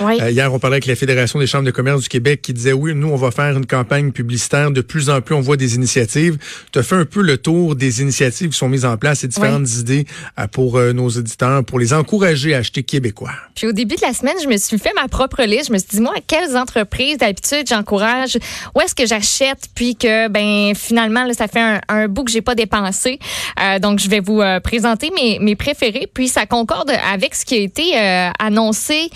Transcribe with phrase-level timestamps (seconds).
[0.00, 0.18] Oui.
[0.20, 2.72] Euh, hier, on parlait avec la Fédération des chambres de commerce du Québec qui disait
[2.72, 4.70] oui, nous, on va faire une campagne publicitaire.
[4.70, 6.38] De plus en plus, on voit des initiatives.
[6.72, 9.28] Tu as fait un peu le tour des initiatives qui sont mises en place et
[9.28, 10.06] différentes idées
[10.38, 13.32] euh, pour euh, nos auditeurs, pour les encourager à acheter québécois.
[13.54, 15.68] Puis au début de la semaine, je me suis fait ma propre liste.
[15.68, 18.38] Je me suis dit, moi, quelles entreprises d'habitude j'encourage?
[18.74, 19.68] Où est-ce que j'achète?
[19.74, 23.18] Puis que, ben, finalement, là, ça fait un, un bout que j'ai pas dépensé.
[23.60, 26.08] Euh, donc, je vais vous présenter mes, mes préférés.
[26.12, 27.96] Puis ça concorde avec ce qui a été
[28.38, 29.10] annoncé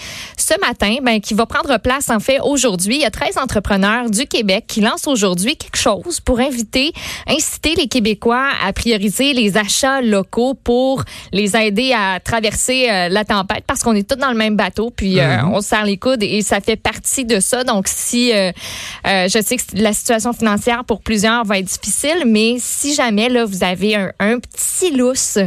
[0.51, 2.97] ce matin, ben, qui va prendre place, en fait, aujourd'hui.
[2.97, 6.93] Il y a 13 entrepreneurs du Québec qui lancent aujourd'hui quelque chose pour inviter,
[7.29, 13.25] inciter les Québécois à prioriser les achats locaux pour les aider à traverser euh, la
[13.25, 15.99] tempête parce qu'on est tous dans le même bateau, puis euh, on se serre les
[15.99, 17.63] coudes et ça fait partie de ça.
[17.63, 18.51] Donc, si euh,
[19.05, 23.45] je sais que la situation financière pour plusieurs va être difficile, mais si jamais là
[23.45, 25.39] vous avez un, un petit lousse,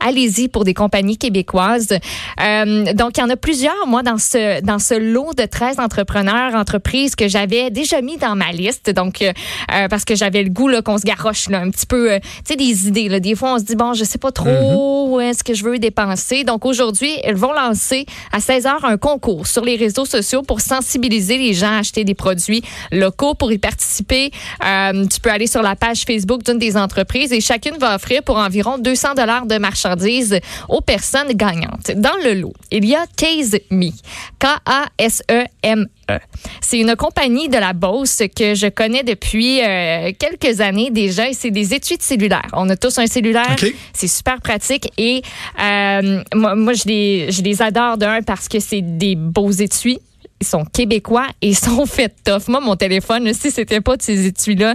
[0.00, 1.88] allez-y pour des compagnies québécoises.
[1.88, 6.54] Donc, il y en a plusieurs, moi, dans ce dans ce lot de 13 entrepreneurs,
[6.54, 8.90] entreprises que j'avais déjà mis dans ma liste.
[8.90, 9.32] Donc, euh,
[9.72, 12.26] euh, parce que j'avais le goût qu'on se garoche là, un petit peu, euh, tu
[12.44, 13.08] sais, des idées.
[13.08, 13.20] Là.
[13.20, 15.78] Des fois, on se dit bon, je sais pas trop où est-ce que je veux
[15.78, 16.44] dépenser.
[16.44, 20.60] Donc, aujourd'hui, elles vont lancer à 16 h un concours sur les réseaux sociaux pour
[20.60, 23.34] sensibiliser les gens à acheter des produits locaux.
[23.34, 24.30] Pour y participer,
[24.64, 28.22] euh, tu peux aller sur la page Facebook d'une des entreprises et chacune va offrir
[28.22, 31.90] pour environ 200 dollars de marchandises aux personnes gagnantes.
[31.96, 33.90] Dans le lot, il y a Case Me,
[34.38, 36.18] K-A-S-E-M-E.
[36.60, 41.34] C'est une compagnie de la Beauce que je connais depuis euh, quelques années déjà et
[41.34, 42.50] c'est des études cellulaires.
[42.52, 43.56] On a tous un cellulaire.
[43.92, 45.22] C'est super pratique et
[45.60, 50.00] euh, moi, moi, je les, je les adore d'un parce que c'est des beaux étuis.
[50.40, 52.48] Ils sont québécois et ils sont faits tough.
[52.48, 54.74] Moi, mon téléphone, si c'était pas de ces étuis-là,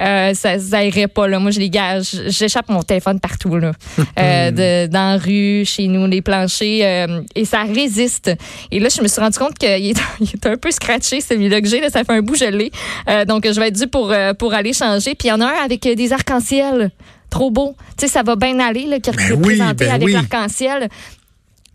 [0.00, 1.28] euh, ça, ça irait pas.
[1.28, 1.38] Là.
[1.38, 2.16] Moi, je les gage.
[2.26, 3.56] J'échappe mon téléphone partout.
[3.56, 3.72] Là.
[4.16, 7.08] Euh, de, dans la rue, chez nous, les planchers.
[7.08, 8.30] euh, et ça résiste.
[8.70, 9.96] Et là, je me suis rendu compte qu'il est,
[10.34, 11.80] est un peu scratché, celui-là que j'ai.
[11.80, 12.40] Là, ça fait un bout.
[12.40, 15.14] Euh, donc, je vais être dû pour, pour aller changer.
[15.14, 16.90] Puis, il y en a un avec des arcs-en-ciel.
[17.30, 17.74] Trop beau.
[17.98, 20.12] Tu sais, ça va bien aller, là, qui est Ben oui, représenté ben avec oui.
[20.12, 20.88] l'arc-en-ciel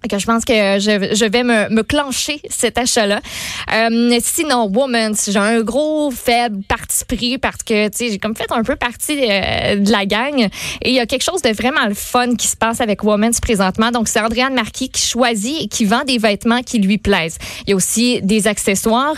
[0.07, 3.19] que je pense que je, je vais me, me clencher cet achat-là.
[3.73, 8.35] Euh, sinon, Woman, j'ai un gros faible parti pris parce que tu sais j'ai comme
[8.35, 10.39] fait un peu partie euh, de la gang
[10.81, 13.31] et il y a quelque chose de vraiment le fun qui se passe avec Woman
[13.41, 13.91] présentement.
[13.91, 17.38] Donc c'est Andréane Marquis qui choisit et qui vend des vêtements qui lui plaisent.
[17.67, 19.15] Il y a aussi des accessoires,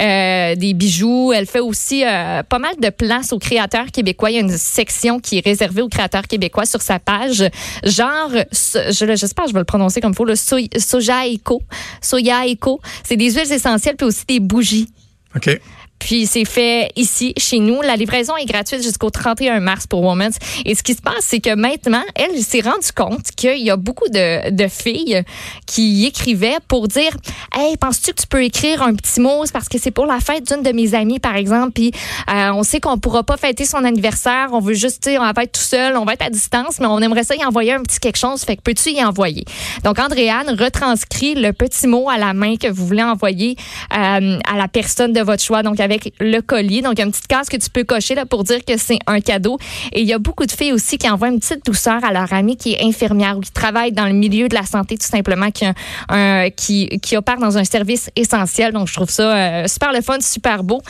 [0.00, 1.32] euh, des bijoux.
[1.32, 4.30] Elle fait aussi euh, pas mal de place aux créateurs québécois.
[4.30, 7.44] Il y a une section qui est réservée aux créateurs québécois sur sa page.
[7.84, 11.62] Genre, je- j'espère que je vais le prononcer comme il le soja eco.
[12.00, 12.80] Soya eco.
[13.02, 14.88] C'est des huiles essentielles puis aussi des bougies.
[15.36, 15.58] OK.
[15.98, 17.80] Puis c'est fait ici, chez nous.
[17.80, 20.36] La livraison est gratuite jusqu'au 31 mars pour Women's.
[20.66, 23.76] Et ce qui se passe, c'est que maintenant, elle s'est rendue compte qu'il y a
[23.76, 25.22] beaucoup de, de filles
[25.66, 27.16] qui écrivaient pour dire
[27.56, 29.44] Hey, penses-tu que tu peux écrire un petit mot?
[29.52, 31.70] Parce que c'est pour la fête d'une de mes amies, par exemple.
[31.70, 31.92] Puis
[32.28, 34.48] euh, on sait qu'on pourra pas fêter son anniversaire.
[34.50, 36.98] On veut juste, on va être tout seul, on va être à distance, mais on
[36.98, 38.42] aimerait ça y envoyer un petit quelque chose.
[38.42, 39.44] Fait que peux-tu y envoyer?
[39.84, 43.54] Donc, Andréane retranscrit le petit mot à la main que vous voulez envoyer
[43.96, 45.62] euh, à la personne de votre choix.
[45.62, 46.82] Donc, avec le colis.
[46.82, 48.76] Donc, il y a une petite case que tu peux cocher là pour dire que
[48.76, 49.58] c'est un cadeau.
[49.92, 52.32] Et il y a beaucoup de filles aussi qui envoient une petite douceur à leur
[52.32, 55.52] amie qui est infirmière ou qui travaille dans le milieu de la santé, tout simplement,
[55.52, 55.66] qui,
[56.08, 58.72] un- qui, qui opère dans un service essentiel.
[58.72, 60.80] Donc, je trouve ça euh, super le fun, super beau.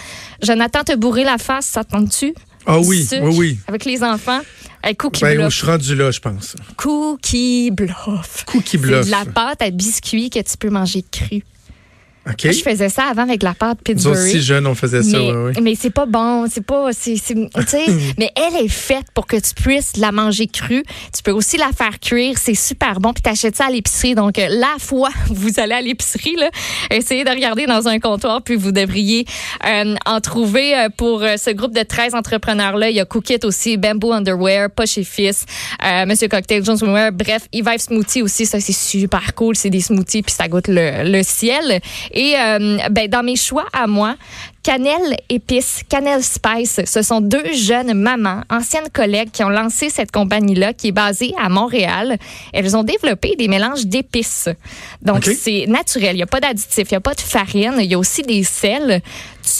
[0.42, 2.34] Jonathan, te bourrer la face, ça te tente-tu?
[2.66, 3.58] Ah oui, oui, oui.
[3.66, 4.40] Avec les enfants?
[4.82, 5.50] Hey, cookie Ben, bluff.
[5.52, 6.56] je suis rendu là, je pense.
[6.76, 8.44] Cookie bluff.
[8.46, 9.06] Cookie C'est bluff.
[9.06, 11.42] de la pâte à biscuits que tu peux manger cru.
[12.26, 12.44] OK.
[12.44, 14.16] Moi, je faisais ça avant avec la pâte Nous Pittsburgh.
[14.16, 15.52] autres, si jeunes, on faisait ça, mais, ouais.
[15.62, 17.16] mais c'est pas bon, c'est pas, c'est,
[18.18, 20.84] mais elle est faite pour que tu puisses la manger crue.
[21.14, 23.12] Tu peux aussi la faire cuire, c'est super bon.
[23.12, 24.14] Puis t'achètes ça à l'épicerie.
[24.14, 26.48] Donc la fois vous allez à l'épicerie, là,
[26.90, 29.26] essayez de regarder dans un comptoir, puis vous devriez
[29.66, 32.88] euh, en trouver euh, pour euh, ce groupe de 13 entrepreneurs là.
[32.88, 35.44] Il y a Cookit aussi, Bamboo Underwear, Poche et Fils,
[35.84, 36.78] euh, Monsieur Cocktail, Jones.
[37.12, 39.56] Bref, Evive Smoothie aussi, ça c'est super cool.
[39.56, 41.80] C'est des smoothies puis ça goûte le, le ciel.
[42.14, 44.16] Et euh, ben dans mes choix à moi.
[44.62, 50.10] Cannelle épice, Cannelle Spice, ce sont deux jeunes mamans, anciennes collègues qui ont lancé cette
[50.10, 52.16] compagnie-là qui est basée à Montréal.
[52.54, 54.48] Elles ont développé des mélanges d'épices.
[55.02, 56.12] Donc, c'est naturel.
[56.12, 58.22] Il n'y a pas d'additifs, il n'y a pas de farine, il y a aussi
[58.22, 59.02] des sels.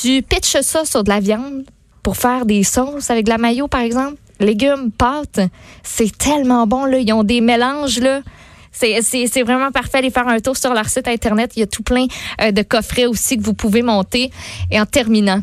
[0.00, 1.65] Tu pitches ça sur de la viande
[2.03, 4.17] pour faire des sauces avec de la mayo, par exemple.
[4.41, 5.41] Légumes, pâtes.
[5.83, 6.99] C'est tellement bon, là.
[6.99, 8.21] Ils ont des mélanges, là.
[8.75, 9.99] C'est- vraiment parfait.
[9.99, 11.53] Allez faire un tour sur leur site Internet.
[11.56, 12.06] Il y a tout plein
[12.41, 14.31] euh, de coffrets aussi que vous pouvez monter.
[14.71, 15.41] Et en terminant,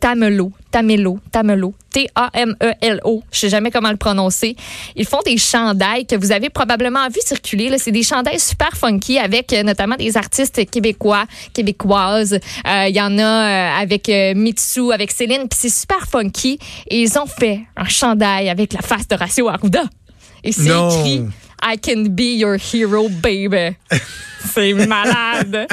[0.00, 3.22] Tamelo, Tamelo, Tamelo, T-A-M-E-L-O.
[3.32, 4.54] Je sais jamais comment le prononcer.
[4.96, 7.78] Ils font des chandails que vous avez probablement vu circuler.
[7.78, 11.24] C'est des chandails super funky avec euh, notamment des artistes québécois,
[11.54, 12.34] québécoises.
[12.34, 15.48] Euh, il y en a euh, avec Mitsu, avec Céline.
[15.48, 16.58] Puis c'est super funky.
[16.88, 19.84] Et ils ont fait un chandail avec la face de Ratio Arruda.
[20.42, 21.22] Et c'est écrit
[21.64, 23.76] I can be your hero, baby.
[24.44, 25.66] C'est malade.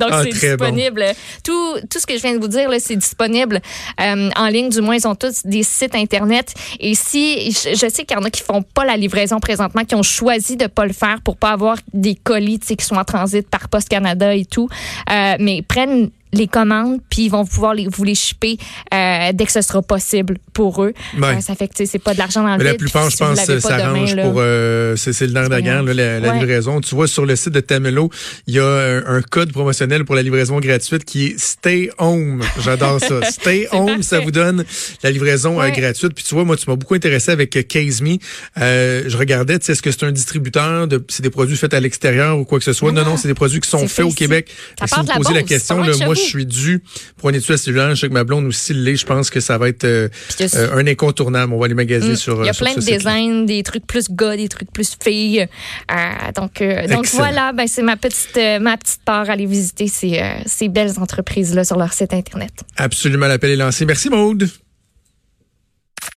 [0.00, 1.04] Donc, ah, c'est disponible.
[1.42, 3.60] Tout, tout ce que je viens de vous dire, c'est disponible
[4.00, 4.68] euh, en ligne.
[4.68, 6.54] Du moins, ils ont tous des sites Internet.
[6.78, 9.96] Et si, je, sais qu'il y en a qui font pas la livraison présentement, qui
[9.96, 13.48] ont choisi de pas le faire pour pas avoir des colis qui sont en transit
[13.48, 14.68] par Post Canada et tout,
[15.10, 18.58] euh, mais prennent les commandes, puis ils vont pouvoir les, vous les shipper
[18.92, 20.92] euh, dès que ce sera possible pour eux.
[21.20, 22.64] Euh, ça fait que c'est pas de l'argent dans le.
[22.64, 24.34] La plupart, je pense, ça s'arrange pour...
[24.36, 26.80] Euh, c'est le nerf de la guerre, la, la livraison.
[26.80, 28.10] Tu vois, sur le site de Tamelo,
[28.46, 32.42] il y a un, code promotionnel pour la livraison gratuite qui est Stay Home.
[32.62, 33.22] J'adore ça.
[33.30, 34.64] Stay Home, ça vous donne
[35.02, 36.14] la livraison gratuite.
[36.14, 38.18] Puis tu vois, moi, tu m'as beaucoup intéressé avec Case Me.
[38.56, 41.04] je regardais, tu sais, est-ce que c'est un distributeur de...
[41.08, 42.92] C'est des produits faits à l'extérieur ou quoi que ce soit?
[42.92, 44.50] Non, non, c'est des produits qui sont faits au Québec.
[44.84, 46.82] si vous posez la question, moi, je suis dû
[47.16, 47.94] pour une étude cellulaire.
[47.94, 48.96] Je sais que ma blonde aussi l'est.
[48.96, 50.08] Je pense que ça va être euh,
[50.40, 51.52] euh, un incontournable.
[51.52, 52.16] On va les magasiner mm.
[52.16, 52.42] sur.
[52.42, 55.46] Il y a euh, plein de designs, des trucs plus gars, des trucs plus filles.
[56.34, 60.68] donc, donc voilà, ben, c'est ma petite, ma petite part à aller visiter ces, ces
[60.68, 62.52] belles entreprises là sur leur site internet.
[62.76, 63.84] Absolument, l'appel est lancé.
[63.84, 64.48] Merci Maude.